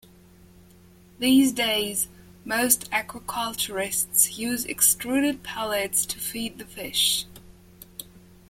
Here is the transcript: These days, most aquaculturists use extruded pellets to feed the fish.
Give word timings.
These 1.19 1.51
days, 1.51 2.07
most 2.43 2.89
aquaculturists 2.89 4.35
use 4.35 4.65
extruded 4.65 5.43
pellets 5.43 6.07
to 6.07 6.17
feed 6.19 6.57
the 6.57 6.65
fish. 6.65 7.27